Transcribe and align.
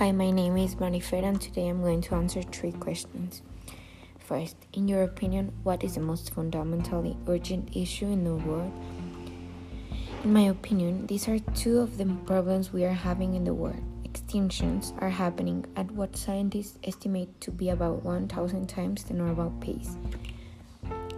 Hi, 0.00 0.12
my 0.12 0.30
name 0.30 0.56
is 0.56 0.76
Marifer, 0.76 1.22
and 1.22 1.38
today 1.38 1.68
I'm 1.68 1.82
going 1.82 2.00
to 2.00 2.14
answer 2.14 2.40
three 2.40 2.72
questions. 2.72 3.42
First, 4.18 4.56
in 4.72 4.88
your 4.88 5.02
opinion, 5.02 5.52
what 5.62 5.84
is 5.84 5.96
the 5.96 6.00
most 6.00 6.32
fundamentally 6.32 7.18
urgent 7.28 7.76
issue 7.76 8.06
in 8.06 8.24
the 8.24 8.34
world? 8.34 8.72
In 10.24 10.32
my 10.32 10.44
opinion, 10.48 11.06
these 11.06 11.28
are 11.28 11.38
two 11.54 11.80
of 11.80 11.98
the 11.98 12.06
problems 12.24 12.72
we 12.72 12.82
are 12.84 12.94
having 12.94 13.34
in 13.34 13.44
the 13.44 13.52
world. 13.52 13.82
Extinctions 14.04 14.94
are 15.02 15.10
happening 15.10 15.66
at 15.76 15.90
what 15.90 16.16
scientists 16.16 16.78
estimate 16.82 17.38
to 17.42 17.50
be 17.50 17.68
about 17.68 18.02
1,000 18.02 18.70
times 18.70 19.04
the 19.04 19.12
normal 19.12 19.50
pace. 19.60 19.98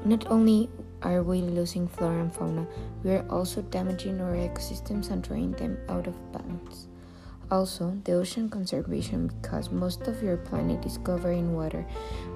Not 0.04 0.26
only 0.28 0.68
are 1.02 1.22
we 1.22 1.40
losing 1.40 1.86
flora 1.86 2.22
and 2.22 2.34
fauna, 2.34 2.66
we 3.04 3.12
are 3.12 3.24
also 3.30 3.62
damaging 3.62 4.20
our 4.20 4.34
ecosystems 4.34 5.12
and 5.12 5.24
throwing 5.24 5.52
them 5.52 5.78
out 5.88 6.08
of 6.08 6.32
balance. 6.32 6.88
Also, 7.52 7.92
the 8.04 8.14
ocean 8.14 8.48
conservation 8.48 9.26
because 9.28 9.70
most 9.70 10.08
of 10.08 10.22
your 10.22 10.38
planet 10.38 10.86
is 10.86 10.96
covered 11.04 11.36
in 11.36 11.52
water. 11.52 11.84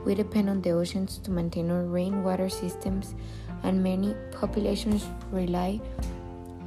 We 0.04 0.14
depend 0.14 0.50
on 0.50 0.60
the 0.60 0.72
oceans 0.72 1.16
to 1.24 1.30
maintain 1.30 1.70
our 1.70 1.84
rainwater 1.84 2.50
systems, 2.50 3.14
and 3.62 3.82
many 3.82 4.14
populations 4.30 5.08
rely 5.32 5.80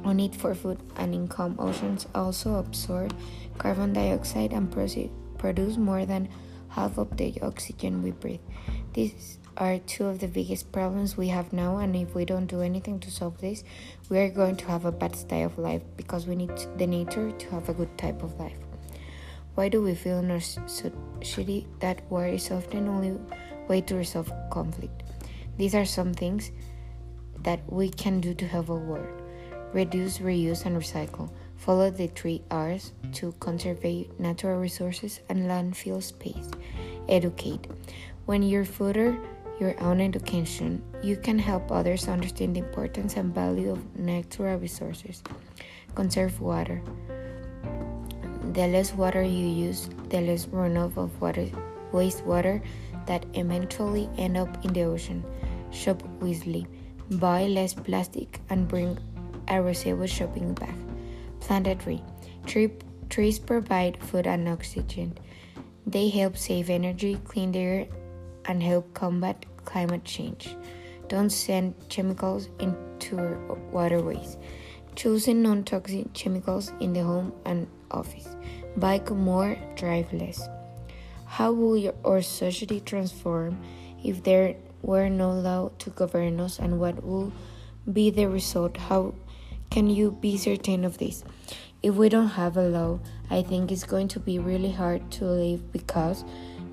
on 0.02 0.18
it 0.18 0.34
for 0.34 0.52
food 0.52 0.82
and 0.96 1.14
income. 1.14 1.54
Oceans 1.60 2.08
also 2.12 2.56
absorb 2.56 3.14
carbon 3.56 3.92
dioxide 3.92 4.52
and 4.52 4.66
produce 5.38 5.76
more 5.76 6.04
than 6.04 6.28
half 6.70 6.98
of 6.98 7.16
the 7.16 7.32
oxygen 7.42 8.02
we 8.02 8.10
breathe. 8.10 8.40
These 8.94 9.38
are 9.60 9.78
two 9.80 10.06
of 10.06 10.18
the 10.20 10.26
biggest 10.26 10.72
problems 10.72 11.18
we 11.18 11.28
have 11.28 11.52
now, 11.52 11.76
and 11.76 11.94
if 11.94 12.14
we 12.14 12.24
don't 12.24 12.46
do 12.46 12.62
anything 12.62 12.98
to 12.98 13.10
solve 13.10 13.38
this, 13.42 13.62
we 14.08 14.18
are 14.18 14.30
going 14.30 14.56
to 14.56 14.66
have 14.66 14.86
a 14.86 14.90
bad 14.90 15.14
style 15.14 15.46
of 15.46 15.58
life 15.58 15.82
because 15.98 16.26
we 16.26 16.34
need 16.34 16.50
the 16.78 16.86
nature 16.86 17.30
to 17.30 17.50
have 17.50 17.68
a 17.68 17.74
good 17.74 17.96
type 17.98 18.22
of 18.22 18.40
life. 18.40 18.56
Why 19.56 19.68
do 19.68 19.82
we 19.82 19.94
feel 19.94 20.20
in 20.20 20.30
our 20.30 20.40
society 20.40 21.66
that 21.80 22.00
war 22.10 22.26
is 22.26 22.50
often 22.50 22.88
only 22.88 23.18
way 23.68 23.82
to 23.82 23.96
resolve 23.96 24.32
conflict? 24.50 25.02
These 25.58 25.74
are 25.74 25.84
some 25.84 26.14
things 26.14 26.50
that 27.42 27.60
we 27.70 27.90
can 27.90 28.22
do 28.22 28.32
to 28.32 28.46
help 28.46 28.70
our 28.70 28.76
world. 28.76 29.22
Reduce, 29.74 30.18
reuse, 30.18 30.64
and 30.64 30.74
recycle. 30.74 31.30
Follow 31.56 31.90
the 31.90 32.06
three 32.06 32.42
R's 32.50 32.92
to 33.12 33.32
conserve 33.40 33.84
natural 34.18 34.58
resources 34.58 35.20
and 35.28 35.40
landfill 35.40 36.02
space. 36.02 36.48
Educate. 37.10 37.66
When 38.24 38.42
you're 38.42 38.64
further 38.64 39.20
your 39.60 39.78
own 39.82 40.00
education, 40.00 40.82
you 41.02 41.16
can 41.16 41.38
help 41.38 41.70
others 41.70 42.08
understand 42.08 42.56
the 42.56 42.60
importance 42.60 43.16
and 43.16 43.34
value 43.34 43.70
of 43.70 43.96
natural 43.96 44.58
resources. 44.58 45.22
Conserve 45.94 46.40
water. 46.40 46.82
The 48.52 48.66
less 48.66 48.94
water 48.94 49.22
you 49.22 49.46
use, 49.46 49.90
the 50.08 50.20
less 50.22 50.46
runoff 50.46 50.96
of 50.96 51.20
water, 51.20 51.46
wastewater 51.92 52.62
that 53.06 53.26
eventually 53.34 54.08
end 54.16 54.36
up 54.36 54.64
in 54.64 54.72
the 54.72 54.84
ocean. 54.84 55.22
Shop 55.70 56.02
wisely. 56.20 56.66
Buy 57.10 57.44
less 57.44 57.74
plastic 57.74 58.40
and 58.48 58.66
bring 58.66 58.96
a 59.48 59.54
reusable 59.54 60.08
shopping 60.08 60.54
bag. 60.54 60.74
Plant 61.40 61.66
a 61.66 61.74
tree. 61.74 62.02
tree. 62.46 62.70
Trees 63.08 63.40
provide 63.40 64.00
food 64.00 64.26
and 64.28 64.48
oxygen. 64.48 65.18
They 65.84 66.08
help 66.08 66.36
save 66.36 66.70
energy, 66.70 67.18
clean 67.24 67.50
the 67.50 67.58
air, 67.58 67.86
and 68.46 68.62
help 68.62 68.92
combat 68.94 69.44
climate 69.64 70.04
change. 70.04 70.56
Don't 71.08 71.30
send 71.30 71.74
chemicals 71.88 72.48
into 72.58 73.16
waterways. 73.72 74.36
Choosing 74.96 75.42
non 75.42 75.64
toxic 75.64 76.12
chemicals 76.12 76.72
in 76.80 76.92
the 76.92 77.02
home 77.02 77.32
and 77.44 77.66
office. 77.90 78.28
Bike 78.76 79.10
more, 79.10 79.56
drive 79.76 80.12
less. 80.12 80.48
How 81.26 81.52
will 81.52 81.94
our 82.04 82.22
society 82.22 82.80
transform 82.80 83.60
if 84.02 84.22
there 84.22 84.56
were 84.82 85.08
no 85.08 85.32
law 85.32 85.70
to 85.78 85.90
govern 85.90 86.40
us, 86.40 86.58
and 86.58 86.80
what 86.80 87.04
will 87.04 87.32
be 87.92 88.10
the 88.10 88.28
result? 88.28 88.76
How 88.76 89.14
can 89.70 89.88
you 89.88 90.10
be 90.10 90.36
certain 90.36 90.84
of 90.84 90.98
this? 90.98 91.24
If 91.82 91.94
we 91.94 92.08
don't 92.08 92.28
have 92.28 92.56
a 92.56 92.68
law, 92.68 93.00
I 93.30 93.42
think 93.42 93.72
it's 93.72 93.84
going 93.84 94.08
to 94.08 94.20
be 94.20 94.38
really 94.38 94.70
hard 94.72 95.10
to 95.12 95.24
live 95.24 95.72
because 95.72 96.24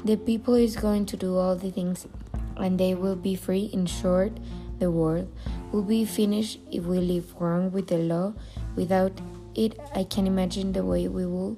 the 0.08 0.16
people 0.16 0.54
is 0.54 0.78
going 0.78 1.06
to 1.06 1.18
do 1.18 1.36
all 1.36 1.56
the 1.56 1.70
things 1.70 2.08
and 2.56 2.80
they 2.80 2.96
will 2.96 3.16
be 3.16 3.36
free. 3.36 3.70
In 3.74 3.86
short, 3.86 4.32
the 4.80 4.90
world 4.90 5.28
will 5.74 5.84
be 5.84 6.06
finished 6.06 6.60
if 6.72 6.86
we 6.86 7.00
live 7.00 7.36
wrong 7.40 7.72
with 7.72 7.88
the 7.88 7.98
law. 7.98 8.34
Without 8.76 9.12
it, 9.54 9.78
I 9.94 10.06
can 10.06 10.26
imagine 10.26 10.72
the 10.72 10.86
way 10.86 11.10
we 11.10 11.26
will 11.26 11.58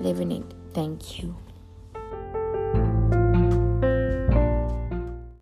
live 0.00 0.20
in 0.20 0.32
it. 0.32 0.44
Thank 0.72 1.22
you. 1.22 1.36